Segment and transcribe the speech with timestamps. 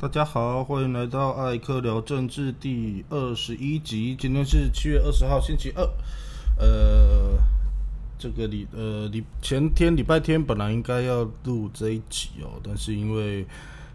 [0.00, 4.16] 大家好，欢迎来到艾克聊政治第二十一集。
[4.18, 5.86] 今天是七月二十号，星期二。
[6.56, 7.36] 呃，
[8.18, 13.44] 这个礼呃礼前天礼拜天本来应该要录这一集哦，但是因为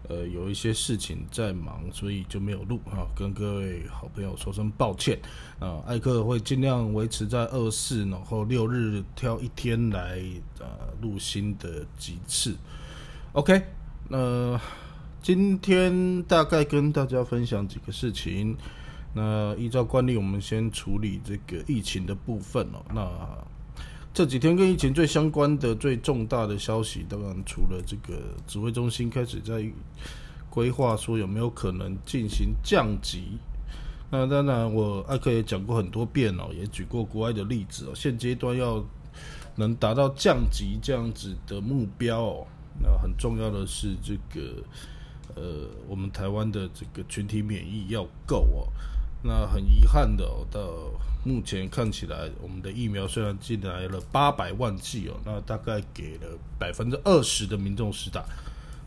[0.08, 3.02] 呃有一些事情在忙，所以就没有录啊。
[3.16, 5.18] 跟各位好朋友说声抱歉
[5.58, 5.82] 啊。
[5.88, 10.22] 艾克会尽量维持在二四，然后六日挑一天来
[10.60, 10.66] 呃
[11.02, 12.54] 录新的几次。
[13.32, 13.60] OK，
[14.08, 14.56] 那。
[15.26, 18.56] 今天大概跟大家分享几个事情。
[19.12, 22.80] 那依照惯例，我们先处理这个疫情的部分哦。
[22.94, 23.10] 那
[24.14, 29.68] 这几天跟疫情最相关的、最重大的消息，当然除了这个指挥中心开始在
[30.48, 33.36] 规划说有没有可能进行降级。
[34.08, 37.92] 那当然，我艾克也讲过很多遍哦，也举过国外的例子哦。
[37.96, 38.80] 现阶段要
[39.56, 42.46] 能达到降级这样子的目标哦，
[42.80, 44.62] 那很重要的是这个。
[45.34, 48.68] 呃，我们台湾的这个群体免疫要够哦。
[49.22, 50.60] 那很遗憾的，到
[51.24, 58.24] 目前看起来，我们的疫苗虽然进来了八百万剂哦，那大概给了百分之二十的民众施打，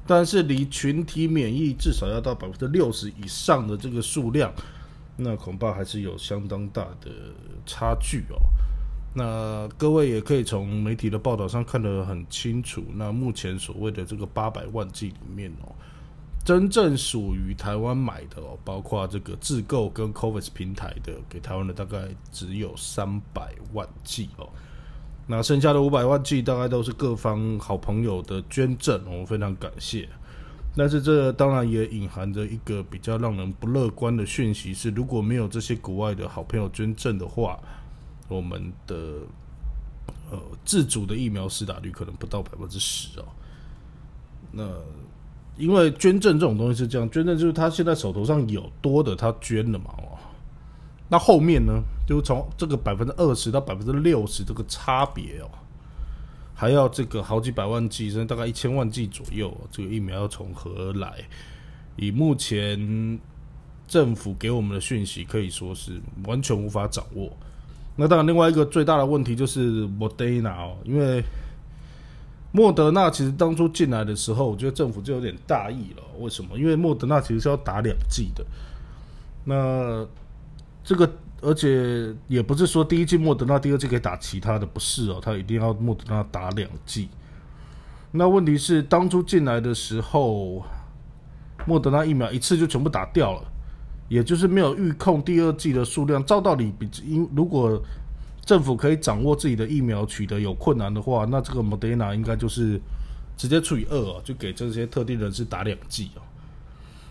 [0.07, 4.53] 但是离群体免疫至少要到百分之六十以上的这个数量，
[5.17, 7.11] 那恐怕还是有相当大的
[7.65, 8.39] 差距哦。
[9.13, 15.75] 那各位也可以从媒体的报道上看得很清楚，那目前所谓的这个八百万剂里面哦。
[16.43, 24.49] 真正属于台湾买的哦，包括这个自购跟 COVAX 平台的，给台湾的大概只有三百万剂哦。
[25.27, 30.09] 那剩下的五百万剂，大概都是各方好朋友的捐赠，我非常感谢。
[30.75, 37.59] 但是这当然也隐含着一个比较让人不乐观的讯息，是如果没有这些国外的好朋友捐赠的话，
[38.27, 38.95] 我们的
[40.31, 43.25] 呃自主的疫苗施打率可能不到百分之十哦。
[44.51, 44.63] 那
[45.59, 50.17] 因为捐赠这种东西是这样，捐赠就是他现在手头上有多的，他捐了嘛哦。
[51.09, 55.51] 那后面呢，就从这个百分之二十到百分之六十这个差别哦，
[56.55, 61.13] 还要这个好几百万剂，甚至大概一千万剂左右，这个疫苗要从何而来？
[61.97, 63.19] 以目前
[63.85, 67.29] 政府给我们的讯息，可以说是完全无法掌握。
[67.97, 71.21] 那当然，另外一个最大的问题就是 Modena 哦，因为。
[72.51, 76.03] 莫德纳其实当初进来的时候，我觉得政府就有点大意了。
[76.19, 76.57] 为什么？
[76.57, 78.43] 因为莫德纳其实是要打两剂的。
[79.45, 80.05] 那
[80.83, 81.09] 这个，
[81.41, 87.07] 而且也不是说第一剂莫德纳，第二剂可以打其他的，不是哦，他一定要莫德纳打两剂。
[88.11, 90.63] 那问题是，当初进来的时候，
[91.67, 93.43] 莫德纳疫苗一次就全部打掉了，
[94.07, 96.25] 也就是没有预控第二剂的数量。
[96.25, 97.79] 照道理，比因如果
[98.49, 102.81] 政府可以掌握自己的疫苗取得有困难的话，那这个 Moderna 应该就是
[103.37, 106.21] 直接除以二哦，就给这些特定人士打两剂哦。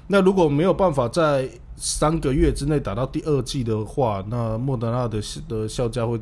[0.09, 6.21] 那如果没有办法在三个月之内打到第二剂的话，那莫德纳的的效价会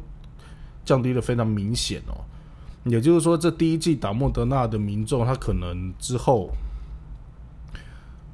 [0.85, 2.21] 降低的非常明显哦。
[2.85, 6.51] 也就是说，这第一剂打莫德纳的民众，他可能之后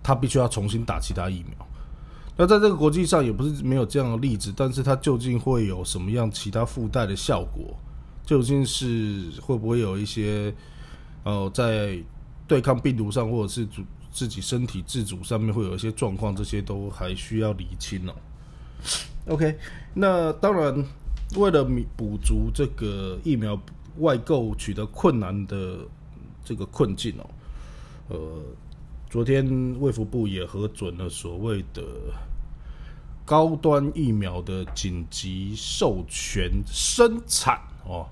[0.02, 1.64] 他必须要重新打其他疫苗。
[2.34, 7.76] 那在这个国际上也不是没有这样的例子，但是它究竟会有什么样其他附带的效果？
[8.24, 10.52] 究竟是会不会有一些
[11.24, 11.98] 呃，在
[12.48, 16.34] 对抗病毒上，或者是主自己身体自主上面会有一些状况？
[16.34, 18.14] 这些都还需要理清哦。
[19.28, 19.58] OK，
[19.92, 20.84] 那当然，
[21.36, 21.62] 为了
[21.96, 23.60] 补足这个疫苗
[23.98, 25.80] 外购取得困难的
[26.42, 27.30] 这个困境哦，
[28.08, 28.18] 呃。
[29.12, 31.82] 昨天卫福部也核准了所谓的
[33.26, 38.06] 高端疫苗的紧急授权生产哦。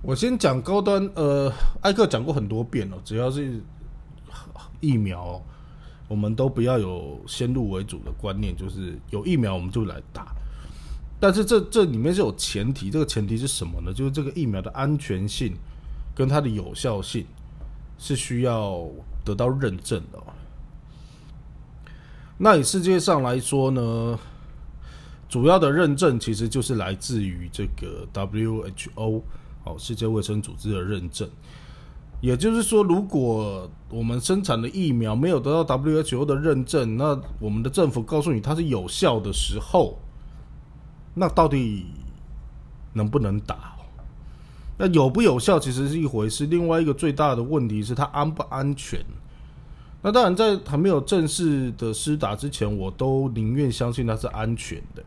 [0.00, 1.52] 我先讲高端，呃，
[1.82, 3.60] 艾克讲过很多遍了，只要是
[4.78, 5.42] 疫苗，
[6.06, 10.32] 我们都不要有先入为主的观念，就是有疫苗我们就来打。
[11.18, 13.92] 但是这这里面是有前提，这个前提是什么呢？
[13.92, 15.52] 就是这个疫苗的安全性
[16.14, 17.26] 跟它的有效性
[18.00, 18.84] 是需要。
[19.22, 20.18] 得到认证的，
[22.38, 24.18] 那以世界上来说呢，
[25.28, 29.22] 主要的认证其实就是来自于这个 WHO
[29.64, 31.28] 哦，世界卫生组织的认证。
[32.22, 39.98] 也就是说，如果我们生产的疫苗没有得到 WHO 的认证，那我们的政府告诉你它是有效的时候，
[41.14, 41.84] 那到底
[42.94, 43.76] 能不能打？
[44.82, 48.98] 那有不有效其实是一回事，另外一个最大的问题是它安不安全。
[50.00, 55.04] 那当然，在还没有正式的施打之前，我都宁愿相信它是安全的。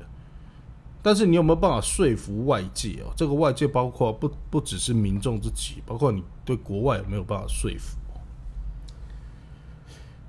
[1.02, 3.12] 但是你有没有办法说服外界哦？
[3.16, 7.98] 这个外界包括不不只是民众自己，包括你对国外有没有办法说服？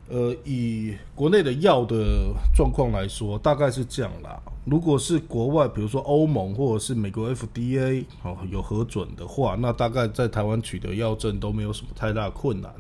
[0.09, 4.39] 呃，以国内的药的状况来说，大概是这样啦。
[4.67, 12.71] 如果是国外，比如说欧盟或者是美国 FDA 哦有核准的话，那大概在台湾取得药证都没有什么太大困难。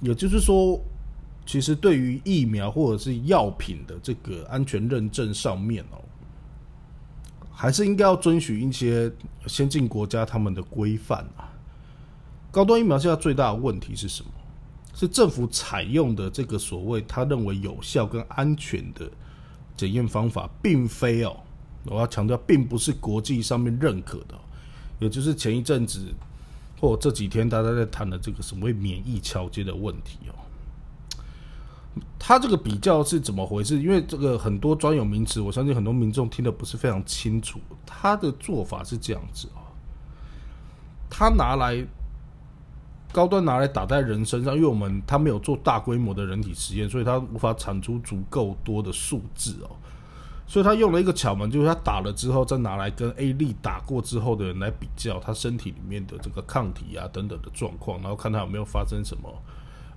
[0.00, 0.78] 也就是说，
[1.46, 6.00] 其实对于疫苗或者是药品的这个安全认证上面哦，
[7.50, 9.10] 还是应该要遵循一些
[9.46, 11.48] 先进国家他们的规范啊。
[12.50, 14.30] 高端疫苗现在最大的问题是什么？
[14.94, 19.10] 是政府采用的这个所谓他认为有效跟安全的
[19.74, 21.34] 检验方法，并非哦，
[21.86, 24.38] 我要强调，并不是国际上面认可的，
[24.98, 26.12] 也就是前一阵子
[26.78, 30.34] 或这几天大家在谈的这个所谓免疫桥接的问题哦。
[32.18, 33.82] 他这个比较是怎么回事？
[33.82, 37.58] 因为这个很多专有名词，我相信很多民众听的不是非常清楚。
[37.86, 39.64] 他的做法是这样子哦，
[41.08, 41.82] 他拿来。
[43.12, 49.70] 高端拿来打在人身上，因为我们他没有做大规模的人体实验，所以他无法产出足够多的数字哦。
[50.46, 59.32] 所以他用了一个巧门，就是他打了之后，再拿来跟 A 力打过之后的人来比较他身体里面的这个抗体啊等等的状况，然后看他有没有发生什么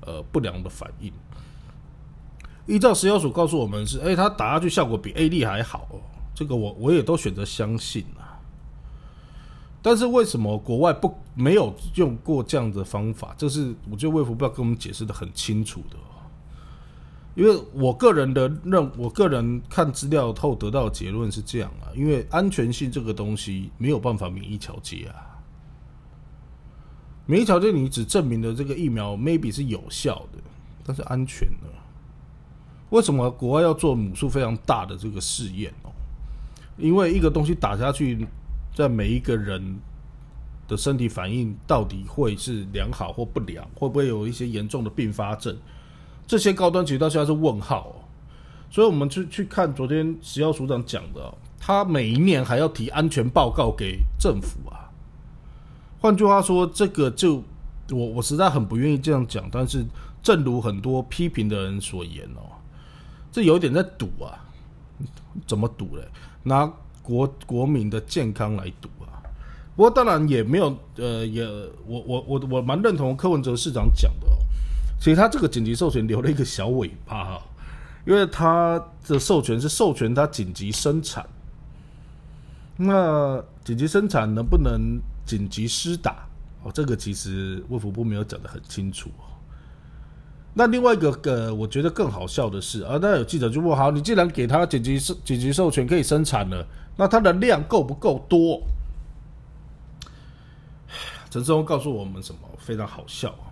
[0.02, 1.12] 呃不良的反应。
[2.68, 6.00] 依照食药署告诉我们是，哎，他打下去效果比 A 力还好，哦
[6.34, 8.25] 这个我我也都选择相信了。
[9.86, 13.36] 但是为什么国外不没有用过这样的方法？
[13.38, 15.98] 这是我觉得卫福部要跟我们解释的很清楚的。
[17.36, 21.94] 因为我个人的认，我个人看资料后得到结论是这样啊。
[21.94, 25.38] 因为安全性这个东西没有办法免疫调节啊。
[27.28, 30.40] 免疫调节你只证明了这个疫苗 maybe 是有效的，
[30.84, 31.70] 但是安全呢？
[32.90, 35.92] 为什么国外要做母数非常大的这个试验哦？
[36.76, 38.26] 因为一个东西打下去。
[38.76, 39.80] 在每一个人
[40.68, 45.58] 的身体反应到底会是良好或不良，会不会有一些严重的并发症？
[46.28, 47.96] 这些高端其实到现在是问号。
[48.70, 54.92] 所以，我们去去看昨天食药署长讲的，他每一年还要提安全报告给政府啊。
[56.02, 57.42] 换句话说，这个就
[57.92, 59.86] 我我实在很不愿意这样讲，但是
[60.22, 62.52] 正如很多批评的人所言哦，
[63.32, 64.44] 这有点在赌啊。
[65.46, 66.08] 怎么赌嘞？
[66.44, 66.72] 拿？
[67.06, 69.22] 国国民的健康来赌啊！
[69.76, 71.46] 不过当然也没有，呃，也
[71.86, 74.34] 我我我我蛮认同柯文哲市长讲的哦，
[75.00, 77.42] 其实他这个紧急授权留了一个小尾巴哈，
[78.08, 81.24] 因为他的授权是授权他紧急生产，
[82.78, 86.26] 那紧急生产能不能紧急施打？
[86.64, 89.35] 哦，这个其实卫福部没有讲的很清楚哦。
[90.58, 96.66] 那另外一个呃，我觉得更好笑的是啊，那有记者就问：好，你既然给他紧急授紧急授权可以生产了，
[96.96, 98.64] 那它的量够不够多？
[101.30, 102.40] 陈世忠告诉我们什么？
[102.58, 103.52] 非常好笑啊！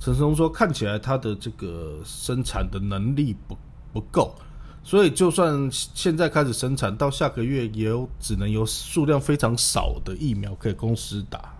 [0.00, 3.54] 陈世忠说，看起来他的这个生产的能力不
[3.92, 4.34] 不够，
[4.82, 11.54] 所以就算现在开始生产，到下个月也只能有数量非常少的疫苗可以公司打。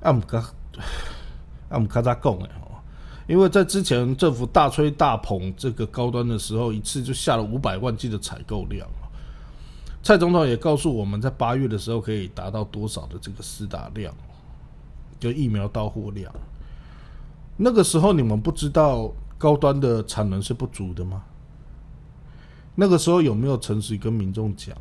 [0.00, 0.42] 啊，姆哥。
[1.70, 2.76] 那我们看他讲哎哦，
[3.26, 8.86] 因为在之前政府大吹大捧这个高端的时候，一次就下了五百万剂的采购量
[10.02, 14.12] 蔡总统也告诉我们在八月的时候可以达到多少的这个施打量，
[15.18, 16.32] 就疫苗到货量。
[17.56, 21.22] 那个时候你们不知道高端的产能是不足的吗？
[22.74, 24.74] 那个时候有没有诚实跟民众讲？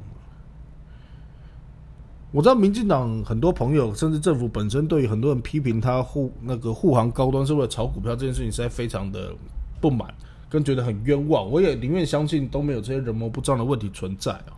[2.32, 9.34] 我知道民进党很多朋友，甚至政府本身，对于很多人批评他护那个护航高端是为了炒股票这件事情，实在非常的
[9.82, 10.14] 不满，
[10.48, 11.50] 跟觉得很冤枉。
[11.50, 14.54] 我也宁愿相信都没有这些人谋不臧的问题存在啊。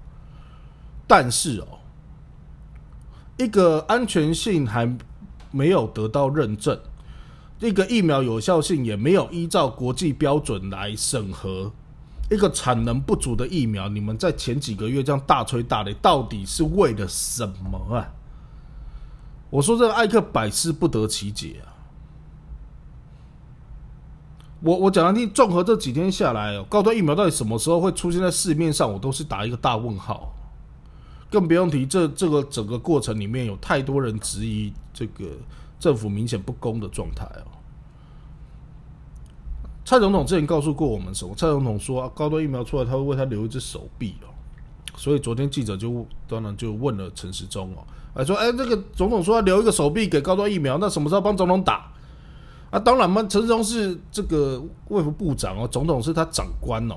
[1.07, 1.79] 但是哦，
[3.37, 4.93] 一个安全性还
[5.49, 6.77] 没有得到认证，
[7.61, 11.71] 一个疫苗有效性也没有依照国际标准来审核。
[12.31, 18.09] 一个产能不足的疫苗，你们在前几个月这样大吹大擂，到底是为了什么啊？
[19.49, 21.67] 我说这个艾克百思不得其解啊！
[24.61, 30.33] 我我讲的听，综合这几天下来，高端疫苗到底什么时候会出现在市面上，我都是打一个大问号。
[31.29, 35.25] 更不用提这这个整个过程里面有太多人质疑这个
[35.79, 37.60] 政府明显不公的状态哦。
[39.83, 41.33] 蔡总统之前告诉过我们什么？
[41.35, 44.29] 蔡总统说，高端疫苗出来，他会为他留一只手臂哦。
[44.95, 47.83] 所以昨天记者就当然就问了陈时中哦，
[48.13, 51.91] 哎说，哎，这个总统说要留一个手臂给高端疫苗，那什么时候帮总统打？
[52.69, 56.95] 啊，当然嘛，陈时中是这个卫福部长哦，总统是他长官哦。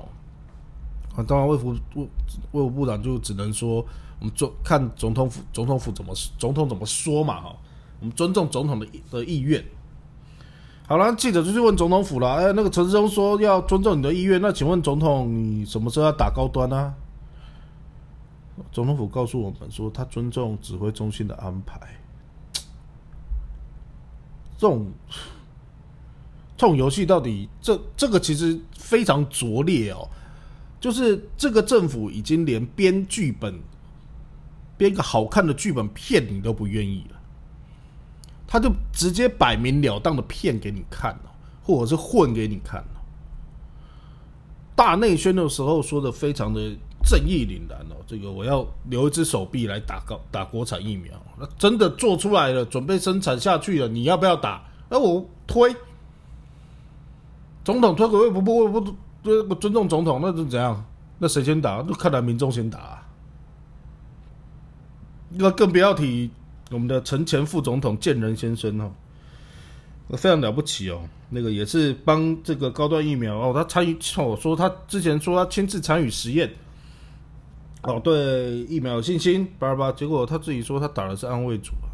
[1.15, 2.03] 啊，当然卫福卫
[2.51, 3.77] 卫福部长就只能说，
[4.19, 7.55] 我们做看总统府总统府怎么总统怎么说嘛哈，
[7.99, 9.63] 我们尊重总统的的意愿。
[10.87, 12.33] 好了，记者就去问总统府了。
[12.35, 16.93] 哎，那个陈世忠说要尊重你的意愿，那请问总统，你什么时候要打高端呢？
[18.71, 21.79] 总统府告诉我们说，他尊重指挥中心的安排。
[24.57, 24.85] 这种
[26.55, 30.07] 这种游戏到底这这个其实非常拙劣哦，
[30.79, 33.59] 就是这个政府已经连编剧本、
[34.77, 37.19] 编个好看的剧本骗你都不愿意了，
[38.55, 41.31] 他就直接摆明了当的骗给你看了，
[41.61, 42.87] 或者是混给你看了。
[44.73, 46.61] 大内宣的时候说的非常的
[47.03, 54.63] 正义凛然哦，这个我要留一只手臂来打高打国产疫苗，那真的做出来了，准备生产下去了，你要不要打？
[54.87, 55.75] 那我推，
[57.65, 60.81] 总统推给我不不不不不尊重总统，那是怎样？
[61.19, 61.83] 那谁先打？
[61.85, 63.03] 那看来民众先打。
[65.31, 66.31] 那更不要提
[66.71, 68.91] 我们的陈前副总统建仁先生哦。
[70.15, 76.53] 非常了不起哦，那个也是帮这个高端疫苗哦，他参与哦，说他之前说他亲自参与实验，
[77.81, 81.89] 哦，对疫苗有信心，巴拉巴，结果他自己说他打的是安慰组啊。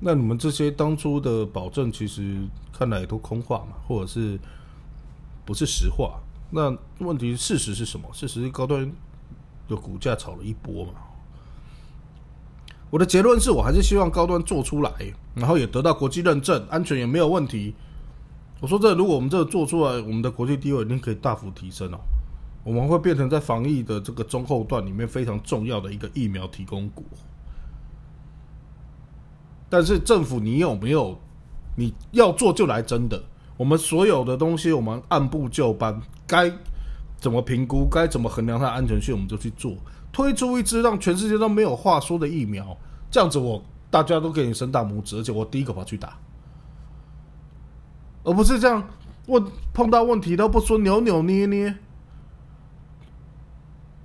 [0.00, 2.36] 那你们这些当初的保证，其实
[2.70, 4.38] 看来都空话嘛，或者是
[5.46, 6.20] 不是实话？
[6.50, 8.06] 那问题事实是什么？
[8.12, 8.92] 事实是高端
[9.66, 10.92] 的股价炒了一波嘛。
[12.90, 14.90] 我的结论是我还是希望高端做出来，
[15.34, 17.74] 然后也得到国际认证，安全也没有问题。
[18.60, 21.98] 我说这如果我们这个做出来，我们的国际地位一定可以大幅提升哦。
[22.64, 27.04] 我们会变成在防疫的这个中后段里面非常重要的一个疫苗提供国。
[29.68, 31.18] 但是政府你有没有？
[31.76, 33.22] 你要做就来真的。
[33.56, 36.50] 我们所有的东西我们按部就班，该
[37.20, 39.76] 怎么评估，该怎么衡量它的安全性，我们就去做。
[40.12, 42.76] 推出一支让全世界都没有话说的疫苗，
[43.10, 46.18] 这样子我大家都给你伸大拇指，而且我第一个跑去打，
[48.24, 48.82] 而不是这样
[49.26, 51.74] 问碰到问题都不说扭扭捏捏，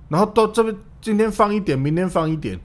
[0.08, 2.60] 然后到这边今天放一点，明天放一点，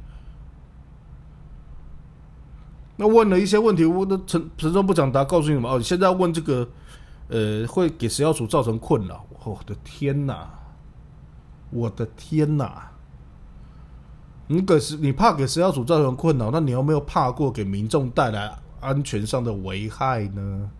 [2.98, 6.68] 那问了一些问题，我的陈陈忠不讲答，告诉你们哦，现在问这个，
[7.30, 10.50] 呃，会给食药署造成困扰，我的天哪，
[11.72, 12.92] 我的天哪！
[14.52, 20.72] 你给是你怕给食药署造成困扰，那你有没有怕过给民众带来安全上的危害呢？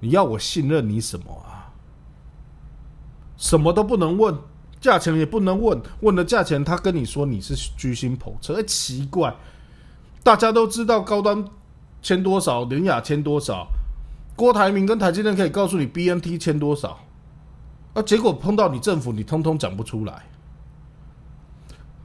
[0.00, 1.70] 你要我信任你什么啊？
[3.36, 4.36] 什么都不能问，
[4.80, 9.32] 价钱也不能问，问了价钱，他跟你说你是居心叵测，奇怪。
[10.24, 11.44] 大家都知道高端
[12.02, 13.68] 签多少，林雅签多少，
[14.34, 16.98] 郭台铭跟台积电可以告诉你 BNT 签多少，
[17.94, 20.24] 啊，结果碰到你政府，你通通讲不出来。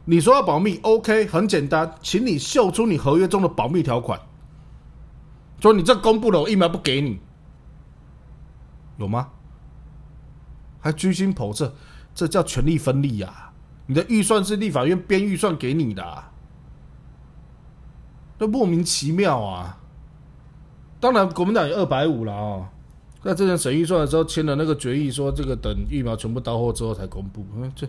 [0.10, 4.18] 你说要保密，OK，很简单，请你秀出你合约中的保密条款。
[5.60, 7.20] 说你这公布了，我疫苗不给你，
[8.98, 9.28] 有吗？
[10.80, 11.76] 还居心叵测，
[12.16, 13.52] 这叫权力分立呀！
[13.86, 16.24] 你的预算是立法院编预算给你的，
[18.38, 19.78] 都莫名其妙啊！
[21.02, 22.70] 当然，国民党有二百五了啊，
[23.22, 27.46] 在之前审预算的时候签了那个决议，说这个等疫苗全部到货之后才公布。
[27.58, 27.86] 嗯，这。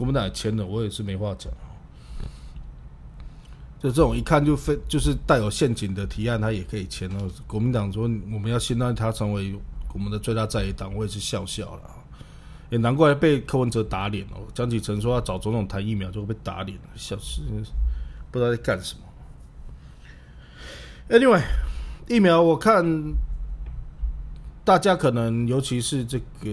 [0.00, 1.52] 国民党也签了，我也是没话讲。
[3.78, 7.30] 就这种一看就非就是带有陷阱的提案，他也可以签了。
[7.46, 9.54] 国民党说我们要先让他成为
[9.92, 11.82] 我们的最大在野党，我也是笑笑了。
[12.70, 14.40] 也难怪被柯文哲打脸哦。
[14.54, 17.42] 江启臣说要找总统谈疫苗，就会被打脸，笑死，
[18.30, 19.02] 不知道在干什么。
[21.10, 21.42] Anyway，
[22.08, 22.82] 疫苗我看。
[24.70, 26.48] 大家可能，尤其是这个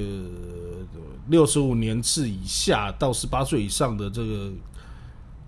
[1.27, 4.51] 六十五年次以下到十八岁以上的这个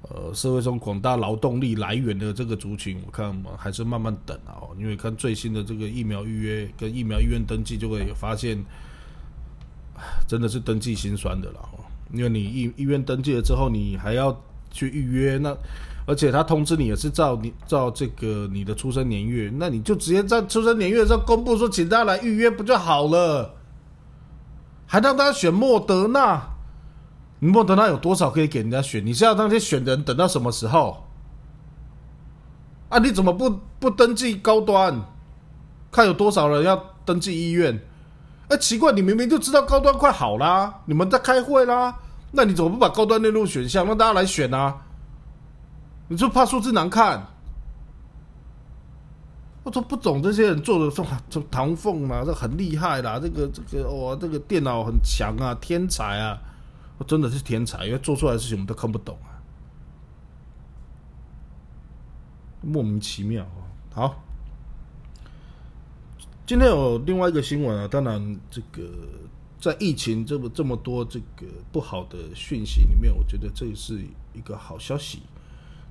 [0.04, 4.62] 呃社会中广大劳动力来源的这个族群，我看还是慢慢等啊。
[4.78, 8.64] 因为看最新的这个疫苗预约跟疫苗医院登记，就会发现，
[10.28, 11.70] 真的是登记心酸的了。
[12.14, 15.58] 因为你医医院登记了之后，你还要去预约那。
[16.10, 23.54] 而且他通知你也是照你照这个你的出生年月，那你就直接在出生年月的时候公布说，请大家来预约不就好了？
[24.88, 26.42] 还让大家选莫德纳？
[27.38, 29.06] 莫德纳有多少可以给人家选？
[29.06, 31.06] 你是要那些选的人等到什么时候？
[32.90, 35.00] 啊，你怎么不不登记高端？
[35.92, 37.80] 看有多少人要登记医院？
[38.48, 41.96] 哎，奇怪，你明明就知道高端快好啦，你们在开会啦，
[42.32, 44.76] 那你怎么不把高端列入选项，让大家来选啊？
[46.10, 47.26] 你就怕数字难看？
[49.62, 56.42] 我都不懂这些人做的，说这唐凤嘛，这很厉害啦，这个这个哇，这个电脑很强啊，天才啊，
[56.98, 59.38] 我真的是天才，因为做出来的事情我们都看不懂啊，
[62.62, 63.62] 莫名其妙啊。
[63.94, 64.24] 好，
[66.48, 68.90] 今天有另外一个新闻啊，当然这个
[69.60, 74.02] 在疫情这么这么多这个不好的讯息里面，我觉得这是
[74.34, 75.22] 一个好消息，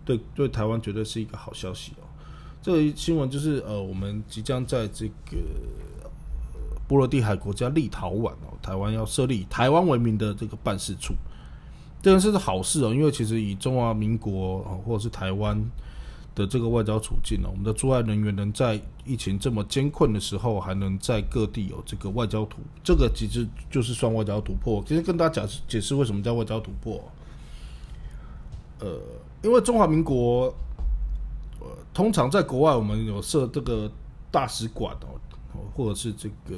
[0.08, 2.08] 对对台湾绝对是一个好消息哦。
[2.62, 5.36] 这个新闻就是呃，我们即将在这个
[6.88, 11.12] 波罗的海国家立陶宛哦，台湾要设立台湾为名的这个办事处，
[12.00, 15.62] 这件事是好事哦，因为其实以中华民国或者是台湾。
[16.34, 24.80] 的这个外交处境呢，我们的驻外人员能在疫情这么艰困的时候，还能在各地有这个外交突，这个其实就是算外交突破。
[24.86, 27.02] 其实跟大家解释解释为什么叫外交突破。
[28.78, 29.00] 呃，
[29.42, 30.52] 因为中华民国，
[31.60, 33.90] 呃，通常在国外我们有设这个
[34.30, 36.56] 大使馆哦，或者是这个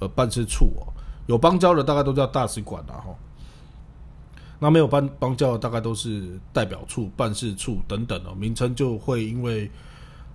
[0.00, 0.92] 呃办事处哦，
[1.26, 3.14] 有邦交的大概都叫大使馆了哈。
[4.60, 9.70] 那没有邦邦交的大概都是代表处、办事处等等哦，名称就会因为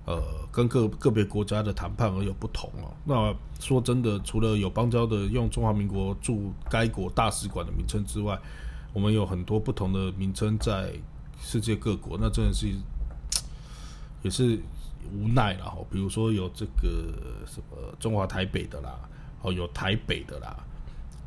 [0.06, 0.22] 呃
[0.52, 2.92] 跟个个别国家的谈判而有不同哦。
[3.06, 8.38] 那说真的，除了有邦交的用中华民国驻该国大使馆的名称之外，
[8.94, 10.94] 我们有很多不同的名称在
[11.42, 12.68] 世界各国，那真的是
[14.22, 14.60] 也是
[15.14, 15.78] 无奈了哈。
[15.90, 17.14] 比如说有这个
[17.46, 19.00] 什么中华台北的啦，
[19.42, 20.56] 哦有台北的啦，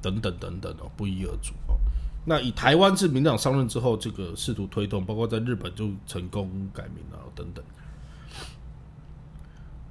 [0.01, 1.77] 等等等等哦，不一而足哦。
[2.25, 7.65] 那以台湾自民党上任之后，这个试图推动，包括在日本就成功改名了等等。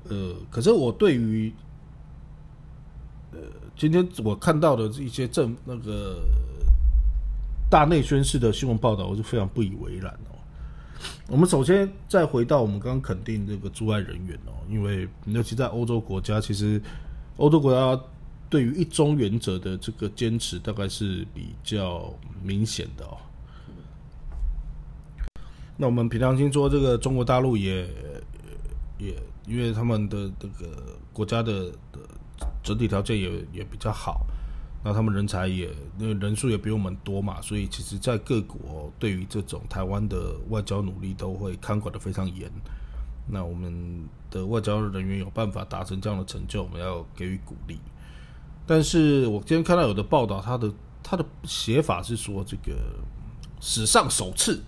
[0.05, 1.53] 呃，可是我对于，
[3.33, 3.39] 呃，
[3.75, 6.21] 今天我看到的一些政那个
[7.71, 10.35] 大内宣式的新闻报道，我是非常不以为然哦。
[11.27, 16.79] 我们首先再回到我们刚刚肯定这个驻外人员哦，因为尤其在欧洲国家，其实
[17.37, 17.99] 欧洲国家。
[18.49, 22.13] 对于一中原则的这个坚持，大概是比较
[22.43, 23.15] 明显的哦。
[25.77, 27.87] 那我们平常听说，这个中国大陆也
[28.97, 29.15] 也
[29.47, 31.99] 因为他们的这个国家的的
[32.61, 34.25] 整体条件也也比较好，
[34.83, 42.51] 那他们人才也那人数也比我们多嘛，所以其实，在各国对于这种台湾的外交努力都会看管的非常严。
[43.27, 47.79] 那我们的外交人员有办法达成这样的成就，我们要给予鼓励。
[48.65, 52.73] 但是我今天看到有的报道，他的他的写法是说，这个
[53.59, 54.63] 史上首次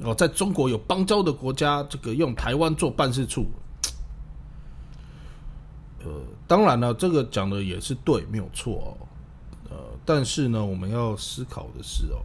[0.00, 3.46] 哦，在中国有邦交的国家，这个用台湾做办事处。
[6.04, 6.10] 呃，
[6.46, 9.08] 当然了，这个讲的也是对，没有错哦。
[10.04, 12.20] 但是呢，我们要思考的是哦，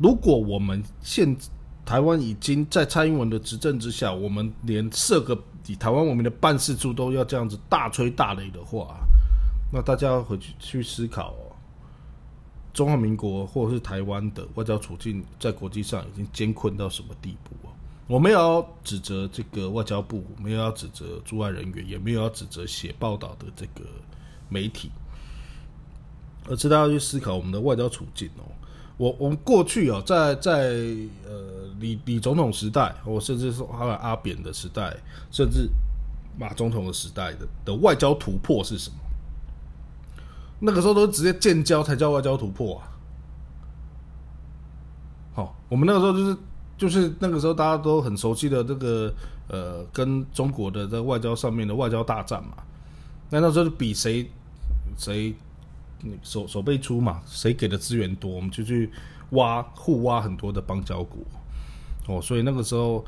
[0.00, 1.36] 如果我们现
[1.84, 5.38] 台湾已经在蔡英文的执政之下，我们连设个。
[5.66, 8.98] 以台湾我们的办事处都要这样子大吹大擂的话，
[9.72, 11.56] 那大家回去去思考哦，
[12.74, 17.72] 中华民国或者是台湾的外交处境在国际上已经艰困到什么地步啊？
[18.06, 23.88] 我没有要指责这个外交部，没有要指责驻外人员，也没有要指责写报道的这个
[24.50, 24.90] 媒体，
[26.48, 28.44] 而是大家去思考我们的外交处境哦。
[28.96, 30.52] 我我们过去哦，在在
[31.26, 34.96] 呃李李总统时代，或甚至是还有阿扁的时代，
[35.32, 35.68] 甚至
[36.38, 38.96] 马总统的时代的的外交突破是什么？
[40.60, 42.86] 那个时候都直接建交才叫外交突破啊！
[45.34, 46.36] 好，我们那个时候就是
[46.78, 49.12] 就是那个时候大家都很熟悉的这个
[49.48, 52.58] 呃，跟中国的在外交上面的外交大战嘛。
[53.28, 54.30] 那那时候比谁
[54.96, 55.34] 谁。
[56.22, 58.90] 手手背粗嘛，谁给的资源多，我们就去
[59.30, 61.18] 挖互挖很多的邦交国
[62.06, 63.04] 哦，所以那个时候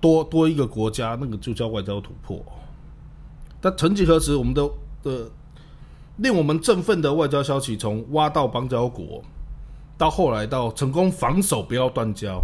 [0.00, 2.44] 多多一个国家，那个就叫外交突破。
[3.60, 4.70] 但曾几何时，我们的
[5.02, 5.30] 的
[6.18, 9.22] 令我们振奋的外交消息，从挖到邦交国，
[9.98, 12.42] 到后来到成功防守不要断交，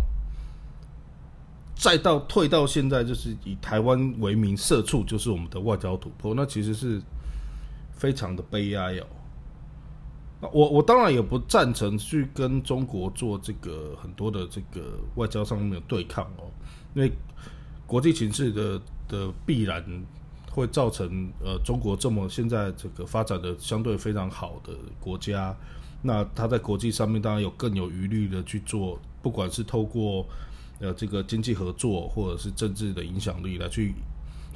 [1.74, 7.00] 再到退到现在，就是以台湾为名社畜，就是我们的外交突破，那其实是
[7.92, 9.06] 非常的悲哀哦。
[10.50, 16.50] 我我当然也不赞成去跟中国做这个很多的这个外交上面的对抗哦，
[16.94, 17.12] 因为
[17.86, 19.84] 国际形势的的必然
[20.50, 25.56] 会造成呃中国这么现在这个发展的相对非常好的国家，
[26.02, 30.26] 那他在国际上面当然有更有余力的去做，不管是透过
[30.80, 33.94] 呃这个经济合作或者是政治的影响力来去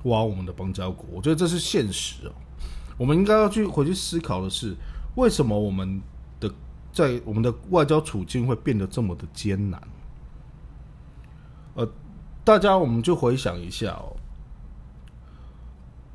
[0.02, 2.32] 挖我们的邦交国，我觉得这是现实哦。
[2.98, 4.74] 我们应该要去回去思考的是。
[5.16, 6.00] 为什么我们
[6.38, 6.50] 的
[6.92, 9.82] 在我们的外交处境会变得这么的艰难？
[11.74, 11.86] 呃，
[12.44, 14.16] 大家我们就回想一下哦，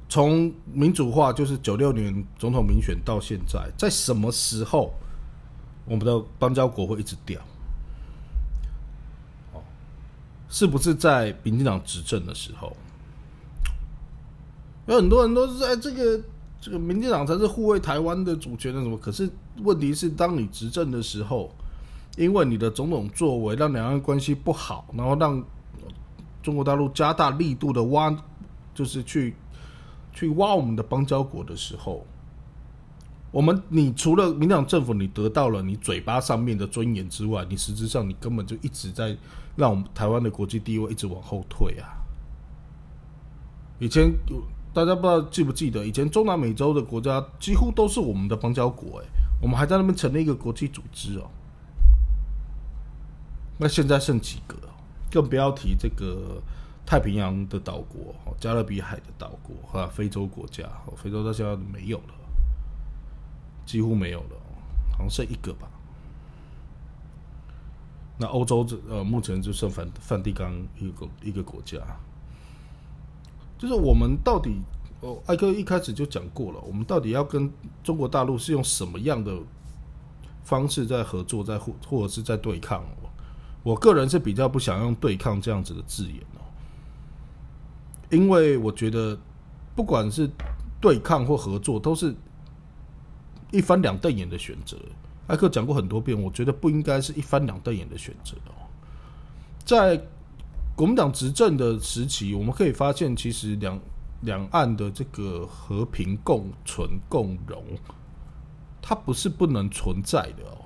[0.10, 4.94] 从民主化就是九六年总统民选到现在，在什么时候
[5.86, 7.40] 我们的邦交国会一直掉？
[9.54, 9.62] 哦，
[10.50, 12.76] 是不是在民进党执政的时候？
[14.88, 16.20] 有很多人都是在这个
[16.62, 18.96] 这个民进党才是护卫台湾的主权的什么？
[18.96, 19.28] 可是
[19.64, 21.52] 问题是，当你执政的时候，
[22.18, 25.44] 因为你的种种作为让两岸关系不好，然后让
[26.44, 28.16] 中国大陆加大力度的挖，
[28.76, 29.36] 就是去
[30.14, 32.06] 去挖我们的邦交国的时候，
[33.32, 39.18] 我们你除了民进党政府你得到了你嘴巴上面的尊严之外，你实质上你根本就一直在
[39.56, 41.98] 让我们台湾的国际地位一直往后退啊！
[43.80, 44.44] 以前有
[44.74, 49.06] 大家不知道记不记得，以前中南美洲的国家几乎都是我们的邦交国，哎，
[49.42, 51.30] 我们还在那边成立一个国际组织哦。
[53.58, 54.56] 那现在剩几个？
[55.12, 56.42] 更不要提这个
[56.86, 60.64] 太平洋的岛国、加勒比海的岛国和非洲国家。
[60.96, 62.14] 非洲到现在没有了，
[63.66, 64.38] 几乎没有了，
[64.94, 65.68] 好像剩一个吧。
[68.18, 71.78] 那欧洲这呃，目前就剩梵梵蒂冈一个一个国家。
[73.62, 74.60] 就是我们到底，
[75.02, 77.48] 哦，艾克一开始就讲过了，我们到底要跟
[77.84, 79.38] 中国大陆是用什么样的
[80.44, 82.84] 方式在合作，在或或者是在对抗？
[83.62, 86.42] 我个人是比较不想用对抗这样子的字眼哦，
[88.10, 89.16] 因为我觉得
[89.76, 90.28] 不管是
[90.82, 92.16] 对抗或合作，都是
[93.52, 94.76] 一翻两瞪眼的选择。
[95.28, 98.66] 艾克讲过很多遍，我觉得不应该是一翻两瞪眼的选择哦，
[99.64, 100.04] 在。
[100.82, 103.80] 国民党执政的时期，我们可以发现，其实两
[104.22, 107.64] 两岸的这个和平共存共荣，
[108.82, 110.58] 它不是不能存在的哦。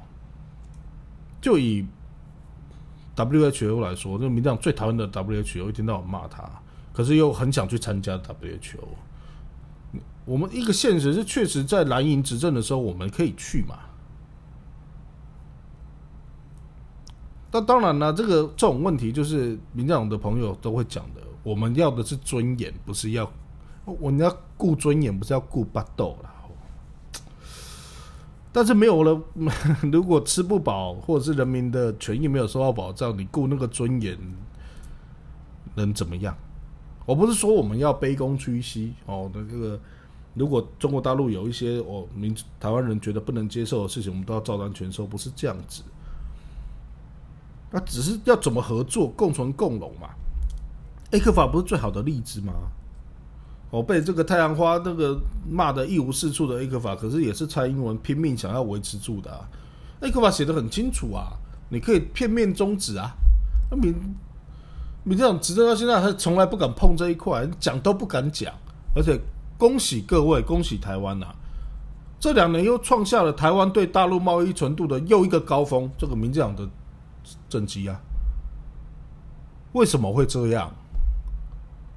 [1.41, 1.85] 就以
[3.13, 6.49] WHO 来说，那民党最讨厌的 WHO，一天到晚骂他，
[6.93, 8.87] 可是又很想去参加 WHO。
[10.23, 13.79] 我们一个现实是，确实在蓝营执政的时候，我们可以去嘛。
[17.55, 21.21] 那当然了，这个这种问题就是民进党的朋友都会讲的。
[21.41, 23.31] 我们要的是尊严，不是要
[23.85, 26.29] 我们要顾尊严，不是要顾巴豆了。
[28.51, 29.21] 但是没有了，
[29.89, 34.17] 如果吃不饱，或者是人民的权益没有受到保障，你顾那个尊严
[35.75, 36.35] 能怎么样？
[37.05, 39.31] 我不是说我们要卑躬屈膝哦。
[39.33, 39.79] 那这个，
[40.33, 45.81] 如果中国大陆有一些我民台湾人觉得不能接受的事情，我们都要照单全收，不是这样子。
[47.75, 50.07] 那只是要怎么合作、共存共荣嘛
[51.11, 52.53] ？A 克法不是最好的例子吗？
[53.69, 59.29] 我被这个太阳花那个骂的一无是处的 A 克法，可是也是蔡英文拼命想要维持住的。
[59.99, 61.33] A 克法写的很清楚啊，
[61.67, 63.13] 你可以片面终止啊。
[63.69, 63.93] 那民
[65.03, 68.53] 民进党执政到现在，他从来不敢碰这一块，讲都不敢讲。
[68.95, 69.19] 而且
[69.57, 71.27] 恭喜各位，恭喜台湾呐！
[72.21, 75.91] 这两年又创下了台湾对大陆贸易程度的又一个高峰。
[75.97, 76.65] 这个民进党的。
[77.55, 77.97] 政绩啊？
[79.71, 80.69] 为什么会这样？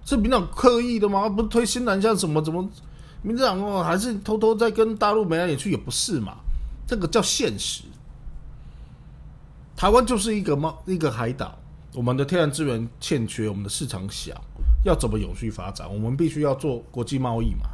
[0.05, 1.29] 是民党刻意的吗？
[1.29, 2.41] 不是推新南向什么？
[2.41, 2.63] 怎么
[3.23, 5.73] 民进党哦，还是偷偷在跟大陆眉来眼去？
[5.73, 6.37] 也不是嘛？
[6.87, 7.83] 这个叫现实。
[9.77, 11.59] 台湾就是一个贸一个海岛，
[11.93, 14.41] 我们的天然资源欠缺，我们的市场小，
[14.85, 15.93] 要怎么永续发展？
[15.93, 17.69] 我们必须要做国际贸易嘛？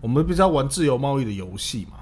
[0.00, 1.97] 我们必须要玩自由贸易的游戏嘛？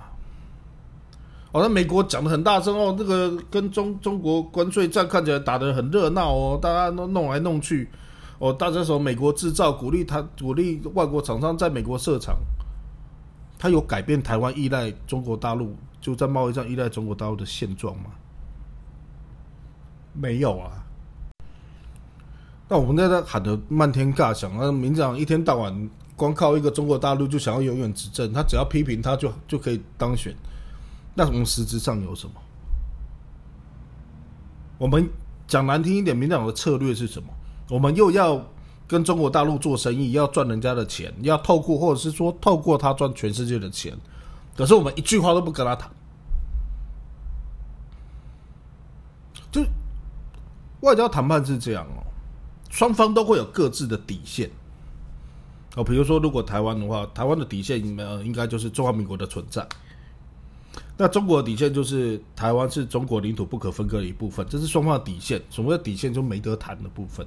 [1.57, 7.88] 好像美国讲的很大声哦，这个跟中中国关税战看起来打得很热闹哦，大家都弄来弄去
[8.38, 12.37] 哦，大家说美国制造，鼓励他鼓励外国厂商在美国设厂，
[13.59, 18.11] 他有改变台湾依赖中国大陆就在贸易上依赖中国大陆的现状吗？
[20.12, 20.85] 没有啊。
[22.69, 30.37] 那我们在这喊的漫天尬响，那民进党一天到晚光靠一个中国大陆就想要永远执政，他只要批评他就就可以当选。
[31.16, 32.35] 那从实质上有什么？
[34.79, 35.09] 我们
[35.48, 37.29] 讲难听一点，民党的策略是什么？
[37.70, 38.44] 我们又要
[38.87, 43.96] 跟中国大陆做生意，要赚人家的钱，要透过或者是说透过他赚全世界的钱。
[44.55, 45.90] 可是我们一句话都不跟他谈，
[49.50, 49.62] 就
[50.81, 52.05] 外交谈判是这样哦，
[52.68, 54.50] 双方都会有各自的底线。
[55.76, 59.66] 哦，比如说如果台湾的话，台湾的底线呃应该就是中华民国的存在。
[60.98, 65.42] 那中国的底线就是台湾是中国领土不可分割的一部分，这是双方的底线。
[65.50, 67.26] 所谓的底线就没得谈的部分。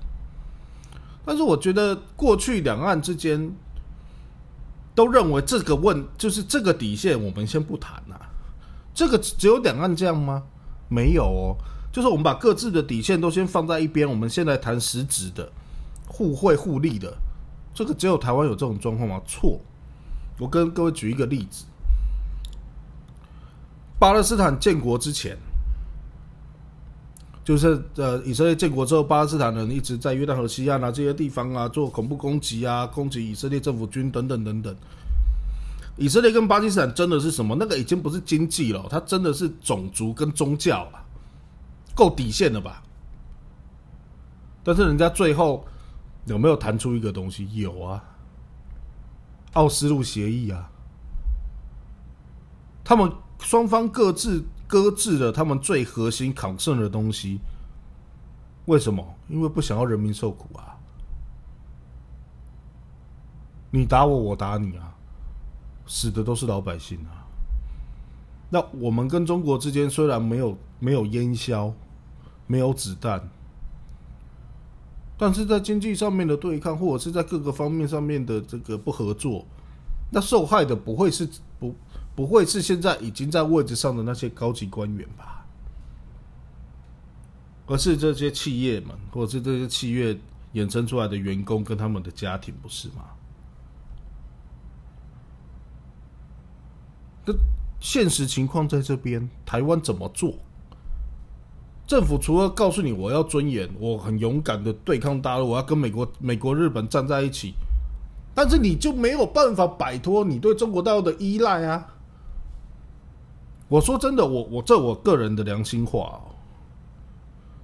[1.23, 3.53] 但是我觉得过去两岸之间
[4.95, 8.19] 都认为这个问就是这个底线，我们先不谈呐。
[8.95, 10.43] 这个只有两岸这样吗？
[10.87, 11.55] 没有哦，
[11.91, 15.47] 就是我们把各自的底线都先放在一边，我们现在谈实质的
[16.07, 17.15] 互惠互利的。
[17.71, 19.21] 这个只有台湾有这种状况吗？
[19.27, 19.61] 错。
[20.39, 21.65] 我跟各位举一个例子。
[23.99, 25.37] 巴勒斯坦建国之前，
[27.43, 34.73] 就是呃，以色列建国之后，巴勒斯坦人一直在约旦河西岸啊这些地方啊做恐怖攻击啊，攻击以色列政府军等等等等。
[35.97, 37.57] 以色列跟巴基斯坦真的是什么？
[37.59, 41.05] 那个已经不是经济了，它真的是种族跟宗教了，
[41.93, 42.81] 够底线了吧？
[44.63, 45.65] 但是人家最后
[46.25, 47.49] 有没有谈出一个东西？
[47.53, 48.01] 有啊，
[49.53, 50.69] 奥斯陆协议啊，
[52.81, 54.45] 他们双方各自。
[54.69, 57.39] 搁置了他们最核心抗胜的东西，
[58.65, 59.03] 为什么？
[59.27, 60.77] 因为不想要人民受苦啊！
[63.71, 64.95] 你打我，我打你啊，
[65.87, 67.25] 死的都是老百姓啊！
[68.51, 71.73] 那我们跟中国之间虽然没有没有烟硝，
[72.45, 73.27] 没有子弹，
[75.17, 79.43] 但是在经济上面的对抗，或者是在各个方面上面的这个不合作，
[80.11, 81.73] 那受害的不会是不？
[82.19, 85.45] 不会是现在已经在位置上的那些高级官员吧？
[87.65, 90.13] 而是这些企业们，或者是这些企业
[90.53, 93.05] 衍生出来的员工跟他们的家庭，不是吗？
[97.25, 97.33] 这
[97.79, 100.33] 现实情况在这边，台湾怎么做？
[101.87, 107.53] 政府除了告诉你我要尊严，我很勇敢的对抗大陆，我要跟美国、美国、日本站在一起，
[108.35, 111.95] 但是你就没有办法摆脱你对中国大陆的依赖啊！
[113.69, 116.35] 我说真的，我我这我个人的良心话哦。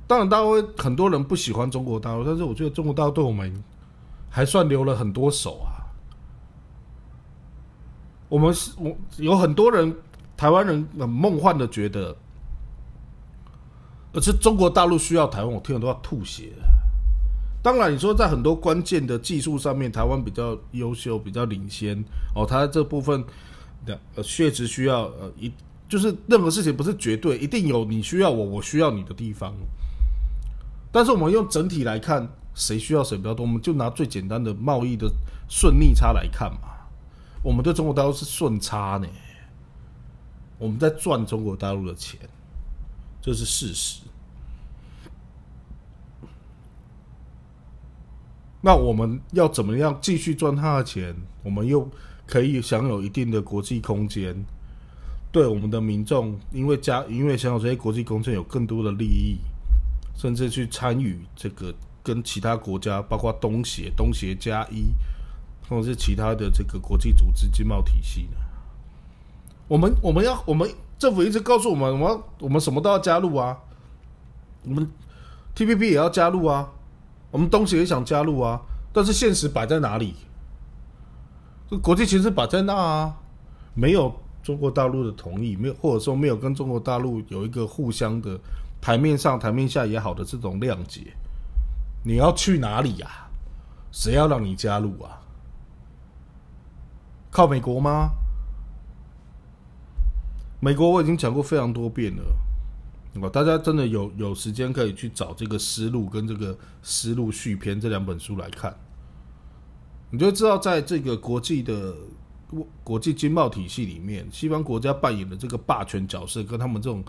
[0.08, 0.46] 当然，大家
[0.78, 3.64] 很多人不喜欢中国大陆，但是我觉得中国大陆对我们
[4.30, 5.82] 还算留了很多手啊。
[8.30, 9.92] 我们是我有很多人
[10.38, 12.16] 台湾人很梦幻的觉得，
[14.14, 16.68] 而是中国大陆需要台湾，我听了都要吐血了。
[17.64, 21.98] 当然，你说在很多关键的技术上面，台湾比较优秀，比较领先
[22.36, 23.26] 哦，它这部分
[23.88, 25.52] 的呃确实需要呃一。
[25.88, 29.54] 就是任何事情不是绝对，一定有你需要我，我需要你的地方。
[30.92, 35.12] 但是我们用整体来看，谁需要谁比较多，我们就拿最简单的贸易的
[35.48, 36.70] 顺逆差来看嘛。
[37.44, 39.08] 我们对中国大陆是顺差呢，
[40.58, 42.20] 我们在赚中国大陆的钱，
[43.22, 44.02] 这是事实。
[48.62, 51.16] 那我们要怎么样继续赚他的钱？
[51.44, 51.88] 我们又
[52.26, 54.44] 可以享有一定的国际空间。
[55.36, 59.38] 对我们的民众，因为加因为享有这些国际公证有更多的利益，
[60.16, 64.86] 甚至去参与这个跟其他国家，包括东协、东协加一，
[65.68, 68.38] 或者是其他的这个国际组织经贸体系呢？
[69.68, 73.58] 我们我们要我们政府一直告诉我们，我们我们什么都要加入啊，
[74.64, 74.90] 我们
[75.54, 76.72] T P P 也要加入啊，
[77.32, 78.62] 我们东协也想加入啊，
[78.94, 80.16] 但是现实摆在哪里？
[81.70, 83.18] 这国际形势摆在那啊，
[83.74, 84.22] 没有。
[84.46, 88.40] 中国大陆的同意没有，或者说没有跟中国大陆有一个互相的
[88.80, 91.02] 台面上、台面下也好的这种谅解，
[92.04, 93.28] 你要去哪里呀？
[93.92, 95.20] 谁要让你加入啊？
[97.32, 98.12] 靠美国吗？
[100.60, 102.24] 美国我已经讲过非常多遍了，
[103.16, 106.54] 哦，大家真的有有时间可以去找这个《思路》跟这个
[106.84, 108.78] 《思路续篇》这两本书来看，
[110.12, 111.96] 你就知道在这个国际的。
[112.84, 117.04] 国际经贸体系里面，西方国家扮演的这个霸权角色，跟他们这种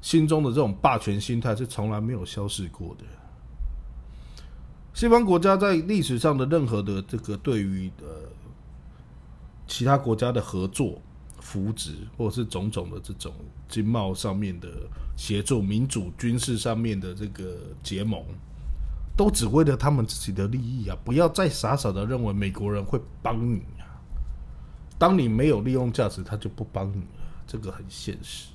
[0.00, 3.04] 心中的这种霸权心态是从来没有消失过的。
[4.94, 8.06] 西方国家在历史上的任何的这个对于呃
[9.66, 11.00] 其他国家的合作、
[11.40, 13.32] 扶植，或者是种种的这种
[13.68, 14.68] 经贸上面的
[15.16, 18.22] 协助、民主、军事上面的这个结盟，
[19.16, 20.96] 都只为了他们自己的利益啊！
[21.02, 23.62] 不要再傻傻的认为美国人会帮你。
[24.98, 28.48] 当你没有利用价值，他就不帮你了，这个很现实。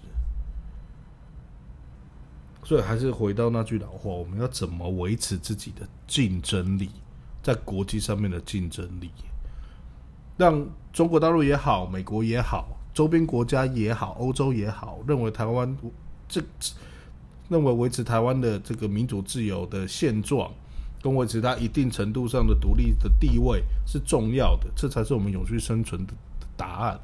[2.63, 6.89] 所以还是回到那句老话：我们要怎么维持自己的竞争力，
[7.41, 9.10] 在国际上面的竞争力，
[10.36, 15.78] 让中国大陆也好，美国也好，周边国家也好，欧洲也好，认为台湾
[16.28, 16.41] 这
[17.47, 20.52] 认为维持台湾的这个民主自由的现状，
[21.08, 26.13] 跟维持它一定程度上的独立的地位是重要的，这才是我们永续生存的。
[26.58, 27.00] 答案！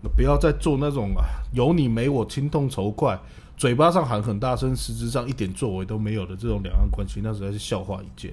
[0.00, 3.18] 那不要再做那种啊，有你没我，心痛仇快，
[3.56, 8.32] 嘴巴上喊很大声，实质上一点作为都没有的这种两岸关系，那实在是笑话一件。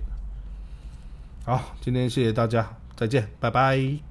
[1.43, 4.06] 好，今天谢谢大家，再见，拜拜。